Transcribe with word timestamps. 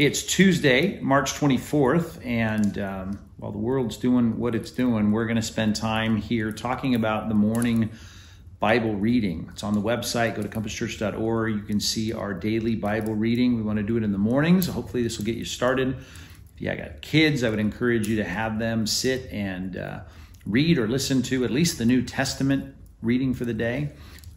It's 0.00 0.22
Tuesday, 0.22 0.98
March 1.02 1.34
24th, 1.34 2.24
and 2.24 2.78
um, 2.78 3.18
while 3.36 3.52
the 3.52 3.58
world's 3.58 3.98
doing 3.98 4.38
what 4.38 4.54
it's 4.54 4.70
doing, 4.70 5.12
we're 5.12 5.26
going 5.26 5.36
to 5.36 5.42
spend 5.42 5.76
time 5.76 6.16
here 6.16 6.52
talking 6.52 6.94
about 6.94 7.28
the 7.28 7.34
morning 7.34 7.90
Bible 8.60 8.94
reading. 8.94 9.50
It's 9.52 9.62
on 9.62 9.74
the 9.74 9.80
website. 9.82 10.36
Go 10.36 10.42
to 10.42 10.48
compasschurch.org. 10.48 11.54
You 11.54 11.60
can 11.60 11.80
see 11.80 12.14
our 12.14 12.32
daily 12.32 12.76
Bible 12.76 13.14
reading. 13.14 13.56
We 13.56 13.62
want 13.62 13.76
to 13.76 13.82
do 13.82 13.98
it 13.98 14.02
in 14.02 14.10
the 14.10 14.16
mornings. 14.16 14.68
Hopefully, 14.68 15.02
this 15.02 15.18
will 15.18 15.26
get 15.26 15.36
you 15.36 15.44
started. 15.44 15.98
If 15.98 16.62
you 16.62 16.74
got 16.74 17.02
kids, 17.02 17.44
I 17.44 17.50
would 17.50 17.58
encourage 17.58 18.08
you 18.08 18.16
to 18.16 18.24
have 18.24 18.58
them 18.58 18.86
sit 18.86 19.30
and 19.30 19.76
uh, 19.76 20.00
read 20.46 20.78
or 20.78 20.88
listen 20.88 21.20
to 21.24 21.44
at 21.44 21.50
least 21.50 21.76
the 21.76 21.84
New 21.84 22.00
Testament 22.00 22.74
reading 23.02 23.34
for 23.34 23.44
the 23.44 23.52
day. 23.52 23.90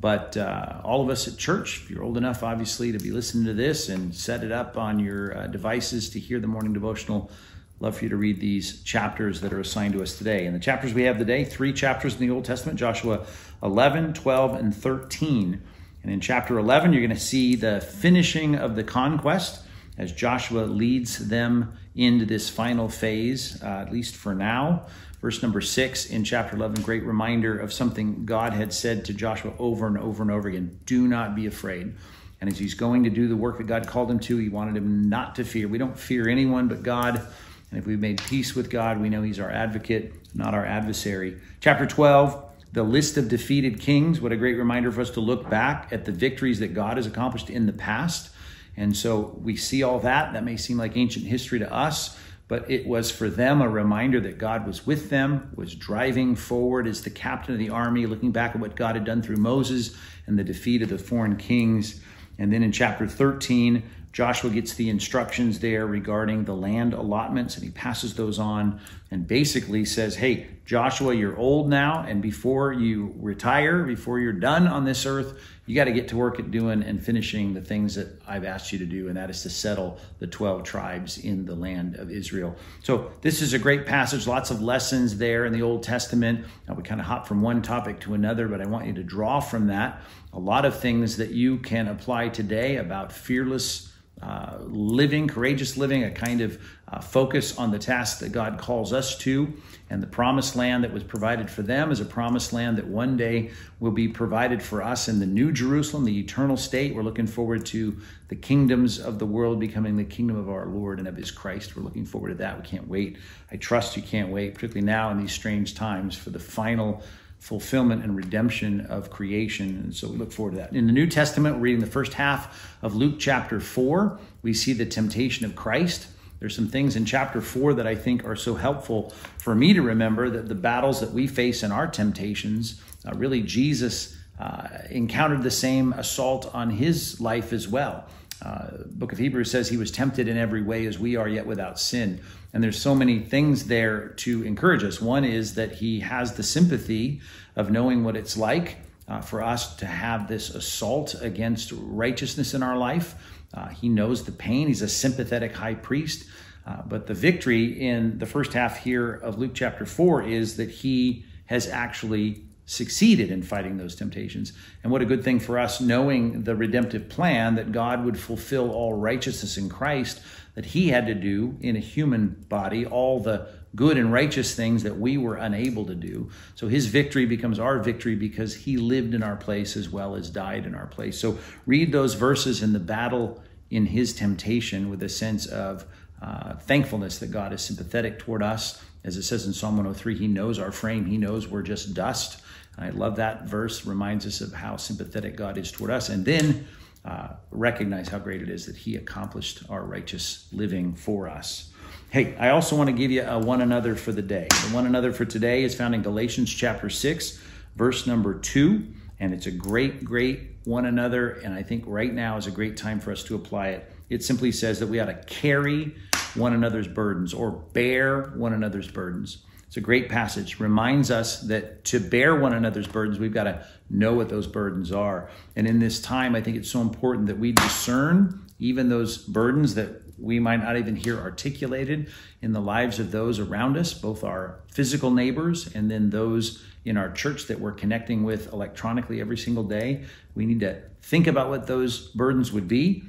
But 0.04 0.36
uh, 0.36 0.82
all 0.84 1.02
of 1.02 1.10
us 1.10 1.30
at 1.30 1.38
church, 1.38 1.80
if 1.82 1.90
you're 1.90 2.04
old 2.04 2.18
enough, 2.18 2.44
obviously, 2.44 2.92
to 2.92 3.00
be 3.00 3.12
listening 3.12 3.46
to 3.46 3.54
this 3.54 3.88
and 3.88 4.14
set 4.14 4.44
it 4.44 4.52
up 4.52 4.78
on 4.78 5.00
your 5.00 5.38
uh, 5.38 5.48
devices 5.48 6.10
to 6.10 6.20
hear 6.20 6.42
the 6.42 6.48
morning 6.48 6.74
devotional, 6.74 7.32
love 7.80 7.96
for 7.96 8.04
you 8.04 8.10
to 8.10 8.18
read 8.18 8.42
these 8.42 8.84
chapters 8.84 9.40
that 9.40 9.54
are 9.54 9.62
assigned 9.62 9.94
to 9.94 10.02
us 10.02 10.18
today. 10.18 10.46
And 10.46 10.54
the 10.54 10.60
chapters 10.60 10.94
we 10.94 11.04
have 11.04 11.20
today, 11.20 11.46
three 11.46 11.72
chapters 11.72 12.16
in 12.16 12.20
the 12.20 12.32
Old 12.32 12.44
Testament 12.44 12.78
Joshua 12.78 13.26
11, 13.64 14.14
12, 14.14 14.56
and 14.56 14.76
13. 14.76 15.62
And 16.04 16.12
in 16.12 16.20
chapter 16.20 16.60
11, 16.60 16.92
you're 16.92 17.02
going 17.02 17.18
to 17.18 17.24
see 17.24 17.56
the 17.56 17.80
finishing 17.80 18.56
of 18.56 18.76
the 18.76 18.84
conquest 18.84 19.64
as 19.98 20.12
Joshua 20.12 20.62
leads 20.62 21.28
them 21.28 21.78
into 21.96 22.26
this 22.26 22.50
final 22.50 22.90
phase, 22.90 23.62
uh, 23.62 23.68
at 23.68 23.92
least 23.92 24.16
for 24.16 24.34
now. 24.34 24.88
Verse 25.22 25.42
number 25.42 25.62
six 25.62 26.08
in 26.08 26.24
chapter 26.24 26.56
11, 26.56 26.82
great 26.84 27.04
reminder 27.04 27.58
of 27.58 27.72
something 27.72 28.26
God 28.26 28.54
had 28.54 28.74
said 28.74 29.06
to 29.06 29.14
Joshua 29.14 29.54
over 29.58 29.88
and 29.88 29.98
over 29.98 30.22
and 30.22 30.32
over 30.32 30.50
again 30.50 30.80
do 30.86 31.08
not 31.08 31.36
be 31.36 31.46
afraid. 31.46 31.94
And 32.42 32.52
as 32.52 32.60
he's 32.60 32.74
going 32.74 33.06
to 33.06 33.10
do 33.10 33.30
the 33.30 33.38
work 33.38 33.58
that 33.60 33.68
God 33.68 33.88
called 33.88 34.12
him 34.12 34.20
to, 34.20 34.38
he 34.38 34.50
wanted 34.50 34.76
him 34.76 35.08
not 35.08 35.36
to 35.36 35.46
fear. 35.46 35.70
We 35.70 35.78
don't 35.78 35.98
fear 35.98 36.28
anyone 36.28 36.68
but 36.68 36.84
God. 36.84 37.26
And 37.72 37.80
if 37.80 37.88
we've 37.88 38.00
made 38.00 38.22
peace 38.22 38.54
with 38.54 38.70
God, 38.70 39.00
we 39.00 39.08
know 39.08 39.22
he's 39.22 39.40
our 39.40 39.50
advocate, 39.50 40.14
not 40.36 40.54
our 40.54 40.66
adversary. 40.66 41.40
Chapter 41.62 41.86
12, 41.86 42.44
the 42.74 42.84
list 42.84 43.16
of 43.16 43.30
defeated 43.30 43.80
kings. 43.80 44.20
What 44.20 44.34
a 44.34 44.36
great 44.36 44.58
reminder 44.58 44.92
for 44.92 45.00
us 45.00 45.12
to 45.12 45.22
look 45.22 45.50
back 45.50 45.88
at 45.92 46.04
the 46.04 46.12
victories 46.12 46.60
that 46.60 46.74
God 46.74 46.98
has 46.98 47.08
accomplished 47.08 47.50
in 47.50 47.66
the 47.66 47.72
past. 47.72 48.33
And 48.76 48.96
so 48.96 49.38
we 49.42 49.56
see 49.56 49.84
all 49.84 50.00
that. 50.00 50.34
That 50.34 50.44
may 50.44 50.58
seem 50.58 50.78
like 50.78 50.98
ancient 50.98 51.26
history 51.26 51.60
to 51.60 51.72
us, 51.72 52.18
but 52.48 52.70
it 52.70 52.88
was 52.88 53.12
for 53.12 53.30
them 53.30 53.62
a 53.62 53.70
reminder 53.70 54.20
that 54.22 54.38
God 54.38 54.66
was 54.66 54.86
with 54.86 55.10
them, 55.10 55.52
was 55.56 55.76
driving 55.76 56.36
forward 56.36 56.88
as 56.88 57.02
the 57.02 57.10
captain 57.10 57.54
of 57.54 57.60
the 57.60 57.70
army, 57.70 58.06
looking 58.06 58.32
back 58.32 58.56
at 58.56 58.62
what 58.62 58.76
God 58.76 58.96
had 58.96 59.06
done 59.06 59.22
through 59.22 59.38
Moses 59.38 59.96
and 60.28 60.38
the 60.38 60.44
defeat 60.44 60.82
of 60.82 60.90
the 60.90 60.98
foreign 60.98 61.38
kings. 61.38 62.02
And 62.38 62.52
then 62.52 62.64
in 62.64 62.72
chapter 62.72 63.08
13, 63.08 63.84
Joshua 64.14 64.52
gets 64.52 64.76
the 64.76 64.90
instructions 64.90 65.60
there 65.60 65.88
regarding 65.88 66.46
the 66.46 66.56
land 66.56 66.94
allotments, 66.94 67.56
and 67.56 67.64
he 67.64 67.72
passes 67.72 68.14
those 68.14 68.38
on 68.38 68.80
and 69.10 69.28
basically 69.28 69.86
says, 69.86 70.16
Hey, 70.16 70.48
Joshua, 70.66 71.16
you're 71.16 71.36
old 71.36 71.68
now, 71.68 72.06
and 72.08 72.22
before 72.22 72.72
you 72.72 73.16
retire, 73.18 73.84
before 73.84 74.20
you're 74.20 74.32
done 74.32 74.68
on 74.68 74.86
this 74.86 75.08
earth, 75.08 75.42
you 75.66 75.76
got 75.76 75.86
to 75.86 75.94
get 75.94 76.10
to 76.10 76.18
work 76.18 76.40
at 76.40 76.52
doing 76.52 76.84
and 76.84 77.04
finishing 77.04 77.54
the 77.54 77.62
things 77.62 77.96
that 77.96 78.22
I've 78.28 78.44
asked 78.44 78.74
you 78.74 78.80
to 78.80 78.86
do, 78.86 79.08
and 79.08 79.16
that 79.16 79.30
is 79.30 79.44
to 79.44 79.50
settle 79.50 79.98
the 80.20 80.28
12 80.28 80.64
tribes 80.64 81.18
in 81.18 81.46
the 81.46 81.56
land 81.56 81.96
of 81.96 82.12
Israel. 82.12 82.56
So, 82.82 83.12
this 83.22 83.42
is 83.42 83.54
a 83.54 83.60
great 83.60 83.86
passage, 83.86 84.28
lots 84.28 84.52
of 84.52 84.62
lessons 84.62 85.18
there 85.18 85.46
in 85.46 85.54
the 85.54 85.62
Old 85.62 85.84
Testament. 85.84 86.46
Now, 86.68 86.74
we 86.74 86.84
kind 86.84 87.00
of 87.00 87.08
hop 87.08 87.28
from 87.28 87.42
one 87.42 87.62
topic 87.62 88.02
to 88.02 88.14
another, 88.14 88.48
but 88.50 88.62
I 88.62 88.66
want 88.66 88.88
you 88.88 88.94
to 88.94 89.04
draw 89.04 89.40
from 89.40 89.68
that 89.68 90.02
a 90.34 90.40
lot 90.40 90.66
of 90.66 90.80
things 90.80 91.18
that 91.18 91.30
you 91.30 91.58
can 91.58 91.88
apply 91.88 92.30
today 92.30 92.78
about 92.78 93.12
fearless 93.12 93.94
uh, 94.24 94.58
living, 94.62 95.28
courageous 95.28 95.76
living, 95.76 96.06
a 96.06 96.12
kind 96.12 96.40
of 96.40 96.58
uh, 96.88 97.02
focus 97.02 97.58
on 97.58 97.72
the 97.72 97.80
task 97.80 98.20
that 98.20 98.32
God 98.32 98.58
calls 98.58 98.94
us 98.94 99.18
to. 99.18 99.54
And 99.90 100.02
the 100.02 100.08
promised 100.08 100.56
land 100.56 100.86
that 100.86 100.94
was 100.94 101.04
provided 101.04 101.50
for 101.50 101.62
them 101.62 101.92
is 101.92 102.00
a 102.00 102.06
promised 102.06 102.54
land 102.54 102.78
that 102.78 102.88
one 102.88 103.18
day 103.18 103.52
will 103.82 103.92
be 103.92 104.08
provided 104.08 104.64
for 104.64 104.82
us 104.82 105.10
in 105.10 105.20
the 105.20 105.26
new 105.26 105.52
Jerusalem, 105.52 106.06
the 106.06 106.18
eternal 106.18 106.56
state. 106.56 106.96
We're 106.96 107.04
looking 107.04 107.28
forward 107.28 107.66
to 107.68 107.98
the 108.30 108.36
kingdoms 108.36 108.98
of 108.98 109.20
the 109.20 109.26
world 109.26 109.60
becoming 109.60 109.98
the 109.98 110.06
kingdom 110.06 110.38
of 110.38 110.50
our 110.50 110.68
Lord 110.68 111.00
and 111.00 111.08
of 111.08 111.18
his 111.18 111.30
Christ. 111.30 111.76
We're 111.76 111.84
looking 111.84 112.06
forward 112.06 112.30
to 112.30 112.36
that. 112.36 112.58
We 112.58 112.66
can't 112.66 112.88
wait. 112.88 113.18
I 113.52 113.58
trust 113.58 113.98
you 113.98 114.04
can't 114.04 114.30
wait, 114.30 114.54
particularly 114.56 114.86
now 114.86 115.12
in 115.12 115.20
these 115.20 115.34
strange 115.34 115.76
times, 115.76 116.16
for 116.16 116.30
the 116.30 116.40
final 116.40 117.04
fulfillment 117.44 118.02
and 118.02 118.16
redemption 118.16 118.80
of 118.86 119.10
creation. 119.10 119.68
And 119.84 119.94
so 119.94 120.08
we 120.08 120.16
look 120.16 120.32
forward 120.32 120.52
to 120.52 120.58
that. 120.60 120.74
In 120.74 120.88
the 120.88 120.94
New 120.94 121.08
Testament, 121.08 121.58
we're 121.58 121.64
reading 121.64 121.82
the 121.82 121.92
first 121.92 122.14
half 122.14 122.74
of 122.82 122.96
Luke 122.96 123.16
chapter 123.20 123.60
4. 123.60 124.18
We 124.44 124.54
see 124.54 124.72
the 124.72 124.86
temptation 124.86 125.46
of 125.46 125.54
Christ. 125.54 126.08
There's 126.40 126.56
some 126.56 126.70
things 126.70 126.96
in 126.96 127.04
chapter 127.04 127.42
4 127.42 127.74
that 127.74 127.86
I 127.86 127.96
think 127.96 128.24
are 128.24 128.38
so 128.38 128.56
helpful 128.56 129.10
for 129.40 129.54
me 129.56 129.74
to 129.74 129.82
remember 129.82 130.30
that 130.30 130.48
the 130.48 130.56
battles 130.56 131.02
that 131.02 131.12
we 131.12 131.28
face 131.28 131.64
in 131.64 131.74
our 131.74 131.86
temptations, 131.86 132.82
uh, 133.06 133.14
really, 133.14 133.42
Jesus 133.42 134.18
uh, 134.40 134.70
encountered 134.90 135.44
the 135.44 135.52
same 135.52 135.92
assault 135.94 136.50
on 136.56 136.70
his 136.70 137.20
life 137.20 137.52
as 137.52 137.68
well. 137.68 138.06
Uh, 138.44 138.84
book 138.88 139.14
of 139.14 139.18
Hebrews 139.20 139.50
says 139.50 139.70
he 139.70 139.78
was 139.78 139.92
tempted 139.92 140.28
in 140.28 140.38
every 140.38 140.62
way 140.62 140.86
as 140.86 141.00
we 141.00 141.16
are, 141.16 141.28
yet 141.28 141.46
without 141.46 141.80
sin. 141.80 142.20
And 142.52 142.64
there's 142.64 142.80
so 142.80 142.94
many 142.94 143.20
things 143.20 143.66
there 143.66 144.10
to 144.10 144.44
encourage 144.44 144.84
us. 144.84 145.02
One 145.02 145.24
is 145.24 145.56
that 145.56 145.74
he 145.74 146.02
has 146.02 146.34
the 146.34 146.44
sympathy 146.44 147.22
of 147.56 147.72
knowing 147.72 148.04
what 148.04 148.18
it's 148.18 148.36
like 148.36 148.78
uh, 149.08 149.22
for 149.22 149.42
us 149.42 149.76
to 149.78 149.86
have 149.86 150.28
this 150.28 150.50
assault 150.50 151.16
against 151.22 151.72
righteousness 151.72 152.54
in 152.54 152.64
our 152.64 152.78
life. 152.78 153.16
Uh, 153.54 153.70
he 153.70 153.88
knows 153.88 154.24
the 154.26 154.32
pain. 154.32 154.68
He's 154.68 154.82
a 154.82 154.90
sympathetic 154.90 155.54
high 155.54 155.76
priest. 155.76 156.28
Uh, 156.66 156.82
but 156.86 157.08
the 157.08 157.14
victory 157.14 157.66
in 157.66 158.20
the 158.20 158.26
first 158.26 158.54
half 158.54 158.84
here 158.84 159.14
of 159.14 159.38
Luke 159.38 159.52
chapter 159.54 159.86
4 159.86 160.24
is 160.24 160.58
that 160.58 160.70
he 160.70 161.26
has 161.46 161.68
actually 161.68 162.44
succeeded 162.66 163.30
in 163.30 163.44
fighting 163.44 163.78
those 163.78 163.96
temptations. 163.96 164.54
And 164.84 164.92
what 164.92 165.02
a 165.02 165.06
good 165.06 165.24
thing 165.24 165.40
for 165.40 165.60
us, 165.60 165.82
knowing 165.82 166.44
the 166.44 166.56
redemptive 166.56 167.10
plan 167.10 167.56
that 167.56 167.72
God 167.72 168.06
would 168.06 168.18
fulfill 168.18 168.72
all 168.72 168.94
righteousness 168.94 169.58
in 169.58 169.70
Christ, 169.70 170.22
that 170.56 170.68
he 170.68 170.90
had 170.90 171.08
to 171.08 171.14
do 171.14 171.58
in 171.62 171.76
a 171.76 171.80
human 171.80 172.46
body 172.48 172.86
all 172.86 173.20
the 173.20 173.48
good 173.76 173.98
and 173.98 174.14
righteous 174.14 174.56
things 174.56 174.84
that 174.84 174.98
we 175.00 175.18
were 175.18 175.36
unable 175.36 175.86
to 175.86 175.96
do. 175.96 176.30
So 176.56 176.68
his 176.68 176.86
victory 176.86 177.26
becomes 177.26 177.58
our 177.58 177.80
victory 177.80 178.16
because 178.16 178.56
he 178.56 178.78
lived 178.78 179.14
in 179.14 179.24
our 179.24 179.36
place 179.36 179.76
as 179.76 179.90
well 179.90 180.16
as 180.16 180.30
died 180.30 180.66
in 180.66 180.76
our 180.76 180.86
place. 180.86 181.20
So 181.20 181.40
read 181.66 181.92
those 181.92 182.14
verses 182.14 182.62
in 182.62 182.74
the 182.74 182.80
battle 182.80 183.42
in 183.72 183.88
his 183.88 184.14
temptation 184.14 184.90
with 184.90 185.02
a 185.02 185.10
sense 185.10 185.48
of 185.48 185.86
uh, 186.22 186.54
thankfulness 186.56 187.18
that 187.18 187.32
God 187.32 187.52
is 187.52 187.62
sympathetic 187.62 188.20
toward 188.20 188.44
us. 188.44 188.82
As 189.04 189.18
it 189.18 189.24
says 189.24 189.46
in 189.46 189.54
Psalm 189.54 189.76
103, 189.76 190.18
he 190.18 190.28
knows 190.28 190.60
our 190.60 190.72
frame, 190.72 191.06
he 191.06 191.18
knows 191.18 191.48
we're 191.48 191.64
just 191.64 191.94
dust. 191.94 192.43
I 192.78 192.90
love 192.90 193.18
that 193.18 193.44
verse, 193.44 193.86
reminds 193.86 194.26
us 194.26 194.42
of 194.42 194.54
how 194.54 194.78
sympathetic 194.78 195.36
God 195.36 195.58
is 195.58 195.72
toward 195.72 195.92
us. 195.92 196.10
And 196.10 196.26
then 196.26 196.68
uh, 197.06 197.30
recognize 197.52 198.10
how 198.10 198.20
great 198.20 198.42
it 198.42 198.50
is 198.50 198.66
that 198.66 198.76
He 198.76 198.96
accomplished 198.96 199.64
our 199.70 199.84
righteous 199.84 200.48
living 200.52 200.96
for 200.96 201.28
us. 201.28 201.72
Hey, 202.10 202.36
I 202.38 202.50
also 202.50 202.76
want 202.76 202.88
to 202.88 202.96
give 202.96 203.12
you 203.12 203.24
a 203.24 203.40
one 203.40 203.62
another 203.62 203.96
for 203.96 204.12
the 204.12 204.22
day. 204.22 204.48
The 204.50 204.74
one 204.74 204.86
another 204.86 205.12
for 205.12 205.26
today 205.26 205.64
is 205.64 205.76
found 205.76 205.96
in 205.96 206.02
Galatians 206.02 206.54
chapter 206.54 206.90
6, 206.90 207.42
verse 207.76 208.08
number 208.08 208.36
2. 208.36 208.86
And 209.20 209.34
it's 209.34 209.48
a 209.48 209.52
great, 209.52 210.04
great 210.04 210.58
one 210.64 210.86
another. 210.86 211.32
And 211.44 211.54
I 211.54 211.64
think 211.64 211.84
right 211.88 212.14
now 212.14 212.38
is 212.38 212.48
a 212.48 212.52
great 212.52 212.78
time 212.78 213.00
for 213.00 213.12
us 213.12 213.24
to 213.24 213.36
apply 213.36 213.70
it. 213.70 213.92
It 214.10 214.24
simply 214.24 214.52
says 214.52 214.80
that 214.80 214.88
we 214.88 215.00
ought 215.00 215.06
to 215.06 215.16
carry 215.26 215.96
one 216.36 216.54
another's 216.54 216.88
burdens 216.88 217.34
or 217.34 217.52
bear 217.52 218.32
one 218.36 218.54
another's 218.54 218.90
burdens. 218.90 219.40
It's 219.74 219.78
a 219.80 219.82
great 219.82 220.08
passage. 220.08 220.60
Reminds 220.60 221.10
us 221.10 221.40
that 221.48 221.84
to 221.86 222.00
bear 222.00 222.36
one 222.36 222.54
another's 222.54 222.88
burdens, 222.88 223.18
we've 223.18 223.34
got 223.34 223.46
to 223.46 223.66
know 223.90 224.14
what 224.14 224.30
those 224.30 224.46
burdens 224.46 224.92
are. 224.92 225.32
And 225.56 225.66
in 225.66 225.80
this 225.80 226.00
time, 226.00 226.36
I 226.36 226.42
think 226.42 226.58
it's 226.58 226.70
so 226.70 226.80
important 226.80 227.26
that 227.26 227.40
we 227.40 227.54
discern 227.54 228.46
even 228.60 228.90
those 228.90 229.18
burdens 229.18 229.74
that 229.74 230.04
we 230.20 230.40
might 230.40 230.58
not 230.58 230.78
even 230.78 230.96
hear 230.96 231.20
articulated 231.20 232.12
in 232.44 232.52
the 232.52 232.62
lives 232.62 233.00
of 233.00 233.10
those 233.10 233.40
around 233.40 233.76
us, 233.76 233.96
both 233.96 234.24
our 234.24 234.60
physical 234.68 235.10
neighbors 235.10 235.74
and 235.74 235.90
then 235.90 236.12
those 236.12 236.64
in 236.86 236.96
our 236.96 237.10
church 237.12 237.48
that 237.48 237.60
we're 237.60 237.72
connecting 237.72 238.24
with 238.24 238.54
electronically 238.54 239.22
every 239.22 239.40
single 239.40 239.64
day. 239.64 240.04
We 240.36 240.46
need 240.46 240.60
to 240.60 240.84
think 241.02 241.26
about 241.26 241.50
what 241.50 241.66
those 241.66 242.10
burdens 242.10 242.52
would 242.52 242.68
be, 242.68 243.06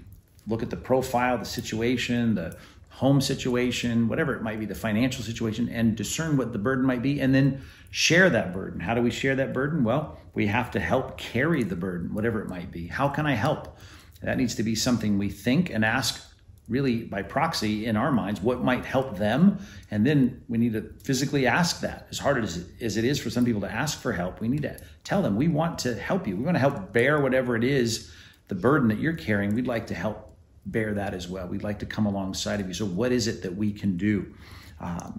look 0.46 0.62
at 0.62 0.70
the 0.70 0.78
profile, 0.78 1.36
the 1.36 1.44
situation, 1.44 2.36
the 2.36 2.56
home 2.94 3.20
situation, 3.20 4.06
whatever 4.06 4.34
it 4.34 4.42
might 4.42 4.60
be, 4.60 4.66
the 4.66 4.74
financial 4.74 5.24
situation, 5.24 5.68
and 5.68 5.96
discern 5.96 6.36
what 6.36 6.52
the 6.52 6.58
burden 6.58 6.84
might 6.84 7.02
be, 7.02 7.20
and 7.20 7.34
then 7.34 7.60
share 7.90 8.30
that 8.30 8.52
burden. 8.52 8.78
How 8.78 8.94
do 8.94 9.02
we 9.02 9.10
share 9.10 9.34
that 9.34 9.52
burden? 9.52 9.82
Well, 9.82 10.16
we 10.32 10.46
have 10.46 10.70
to 10.72 10.80
help 10.80 11.18
carry 11.18 11.64
the 11.64 11.74
burden, 11.74 12.14
whatever 12.14 12.40
it 12.40 12.48
might 12.48 12.70
be. 12.70 12.86
How 12.86 13.08
can 13.08 13.26
I 13.26 13.34
help? 13.34 13.78
That 14.22 14.38
needs 14.38 14.54
to 14.54 14.62
be 14.62 14.76
something 14.76 15.18
we 15.18 15.28
think 15.28 15.70
and 15.70 15.84
ask 15.84 16.22
really 16.68 17.02
by 17.02 17.22
proxy 17.22 17.84
in 17.84 17.96
our 17.96 18.12
minds 18.12 18.40
what 18.40 18.62
might 18.62 18.86
help 18.86 19.18
them 19.18 19.58
and 19.90 20.06
then 20.06 20.42
we 20.48 20.56
need 20.56 20.72
to 20.72 20.80
physically 21.02 21.46
ask 21.46 21.80
that 21.80 22.06
as 22.10 22.18
hard 22.18 22.42
as 22.42 22.56
it, 22.56 22.66
as 22.80 22.96
it 22.96 23.04
is 23.04 23.20
for 23.20 23.28
some 23.28 23.44
people 23.44 23.60
to 23.60 23.70
ask 23.70 24.00
for 24.00 24.12
help 24.12 24.40
we 24.40 24.48
need 24.48 24.62
to 24.62 24.74
tell 25.02 25.20
them 25.20 25.36
we 25.36 25.46
want 25.46 25.78
to 25.78 25.94
help 25.94 26.26
you 26.26 26.34
we 26.34 26.42
want 26.42 26.54
to 26.54 26.58
help 26.58 26.90
bear 26.90 27.20
whatever 27.20 27.54
it 27.54 27.64
is 27.64 28.10
the 28.48 28.54
burden 28.54 28.88
that 28.88 28.98
you're 28.98 29.12
carrying 29.12 29.54
we'd 29.54 29.66
like 29.66 29.86
to 29.86 29.94
help 29.94 30.33
bear 30.66 30.94
that 30.94 31.14
as 31.14 31.28
well. 31.28 31.46
We'd 31.46 31.62
like 31.62 31.78
to 31.80 31.86
come 31.86 32.06
alongside 32.06 32.60
of 32.60 32.68
you. 32.68 32.74
So, 32.74 32.86
what 32.86 33.12
is 33.12 33.26
it 33.26 33.42
that 33.42 33.54
we 33.54 33.72
can 33.72 33.96
do? 33.96 34.34
Um, 34.80 35.18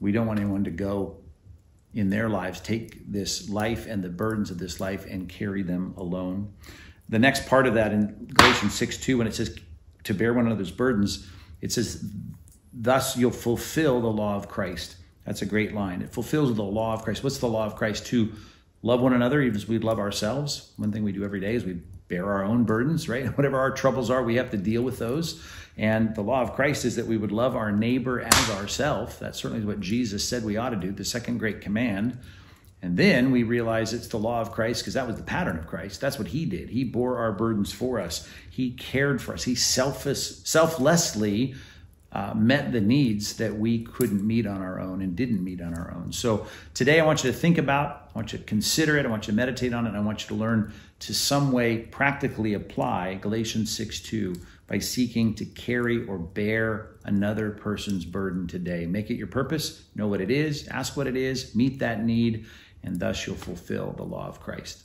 we 0.00 0.12
don't 0.12 0.26
want 0.26 0.40
anyone 0.40 0.64
to 0.64 0.70
go 0.70 1.16
in 1.94 2.10
their 2.10 2.28
lives, 2.28 2.60
take 2.60 3.10
this 3.10 3.48
life 3.48 3.86
and 3.86 4.02
the 4.02 4.08
burdens 4.08 4.50
of 4.50 4.58
this 4.58 4.80
life 4.80 5.06
and 5.06 5.28
carry 5.28 5.62
them 5.62 5.94
alone. 5.96 6.52
The 7.08 7.18
next 7.18 7.46
part 7.46 7.66
of 7.66 7.74
that 7.74 7.92
in 7.92 8.30
Galatians 8.32 8.74
6 8.74 8.98
2, 8.98 9.18
when 9.18 9.26
it 9.26 9.34
says 9.34 9.58
to 10.04 10.14
bear 10.14 10.32
one 10.32 10.46
another's 10.46 10.70
burdens, 10.70 11.28
it 11.60 11.72
says, 11.72 12.10
Thus 12.72 13.16
you'll 13.16 13.30
fulfill 13.30 14.00
the 14.00 14.08
law 14.08 14.36
of 14.36 14.48
Christ. 14.48 14.96
That's 15.26 15.42
a 15.42 15.46
great 15.46 15.74
line. 15.74 16.02
It 16.02 16.12
fulfills 16.12 16.54
the 16.54 16.62
law 16.62 16.94
of 16.94 17.02
Christ. 17.02 17.22
What's 17.22 17.38
the 17.38 17.48
law 17.48 17.66
of 17.66 17.76
Christ? 17.76 18.06
To 18.06 18.32
love 18.82 19.00
one 19.00 19.12
another 19.12 19.40
even 19.40 19.56
as 19.56 19.68
we 19.68 19.78
love 19.78 19.98
ourselves. 19.98 20.72
One 20.76 20.90
thing 20.90 21.04
we 21.04 21.12
do 21.12 21.24
every 21.24 21.40
day 21.40 21.54
is 21.54 21.64
we 21.64 21.82
bear 22.12 22.30
our 22.30 22.44
own 22.44 22.64
burdens, 22.64 23.08
right? 23.08 23.26
Whatever 23.36 23.58
our 23.58 23.70
troubles 23.70 24.10
are, 24.10 24.22
we 24.22 24.36
have 24.36 24.50
to 24.50 24.58
deal 24.58 24.82
with 24.82 24.98
those. 24.98 25.42
And 25.78 26.14
the 26.14 26.20
law 26.20 26.42
of 26.42 26.52
Christ 26.52 26.84
is 26.84 26.96
that 26.96 27.06
we 27.06 27.16
would 27.16 27.32
love 27.32 27.56
our 27.56 27.72
neighbor 27.72 28.20
as 28.20 28.50
ourself. 28.50 29.18
That 29.18 29.34
certainly 29.34 29.60
is 29.60 29.66
what 29.66 29.80
Jesus 29.80 30.28
said 30.28 30.44
we 30.44 30.58
ought 30.58 30.70
to 30.70 30.76
do, 30.76 30.92
the 30.92 31.04
second 31.04 31.38
great 31.38 31.62
command. 31.62 32.18
And 32.82 32.96
then 32.96 33.30
we 33.30 33.44
realize 33.44 33.94
it's 33.94 34.08
the 34.08 34.18
law 34.18 34.42
of 34.42 34.52
Christ 34.52 34.82
because 34.82 34.94
that 34.94 35.06
was 35.06 35.16
the 35.16 35.22
pattern 35.22 35.56
of 35.56 35.66
Christ. 35.66 36.00
That's 36.00 36.18
what 36.18 36.28
he 36.28 36.44
did. 36.44 36.68
He 36.68 36.84
bore 36.84 37.16
our 37.16 37.32
burdens 37.32 37.72
for 37.72 37.98
us. 37.98 38.28
He 38.50 38.72
cared 38.72 39.22
for 39.22 39.32
us. 39.32 39.44
He 39.44 39.54
selfless, 39.54 40.42
selflessly 40.44 41.54
uh, 42.12 42.34
met 42.34 42.72
the 42.72 42.80
needs 42.80 43.36
that 43.38 43.54
we 43.56 43.84
couldn't 43.84 44.26
meet 44.26 44.46
on 44.46 44.60
our 44.60 44.78
own 44.78 45.00
and 45.00 45.16
didn't 45.16 45.42
meet 45.42 45.62
on 45.62 45.74
our 45.74 45.94
own. 45.96 46.12
So 46.12 46.46
today 46.74 47.00
I 47.00 47.06
want 47.06 47.24
you 47.24 47.32
to 47.32 47.36
think 47.36 47.56
about, 47.56 48.10
I 48.14 48.18
want 48.18 48.32
you 48.32 48.38
to 48.38 48.44
consider 48.44 48.98
it, 48.98 49.06
I 49.06 49.08
want 49.08 49.26
you 49.26 49.32
to 49.32 49.36
meditate 49.36 49.72
on 49.72 49.86
it, 49.86 49.94
I 49.94 50.00
want 50.00 50.22
you 50.22 50.28
to 50.28 50.34
learn 50.34 50.72
to 51.00 51.14
some 51.14 51.52
way 51.52 51.78
practically 51.78 52.54
apply 52.54 53.14
Galatians 53.14 53.74
6 53.74 54.00
2 54.00 54.34
by 54.66 54.78
seeking 54.78 55.34
to 55.34 55.44
carry 55.44 56.06
or 56.06 56.18
bear 56.18 56.90
another 57.04 57.50
person's 57.50 58.04
burden 58.04 58.46
today. 58.46 58.86
Make 58.86 59.10
it 59.10 59.16
your 59.16 59.26
purpose, 59.26 59.84
know 59.94 60.06
what 60.06 60.20
it 60.20 60.30
is, 60.30 60.68
ask 60.68 60.96
what 60.96 61.06
it 61.06 61.16
is, 61.16 61.54
meet 61.54 61.78
that 61.78 62.04
need, 62.04 62.46
and 62.82 63.00
thus 63.00 63.26
you'll 63.26 63.36
fulfill 63.36 63.92
the 63.92 64.02
law 64.02 64.28
of 64.28 64.40
Christ. 64.40 64.84